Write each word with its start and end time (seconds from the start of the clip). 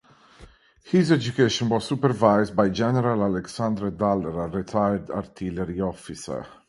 His 0.83 1.11
education 1.11 1.69
was 1.69 1.85
supervised 1.85 2.55
by 2.55 2.69
General 2.69 3.23
Alexander 3.23 3.91
Daller, 3.91 4.45
a 4.47 4.47
retired 4.47 5.11
artillery 5.11 5.79
officer. 5.79 6.43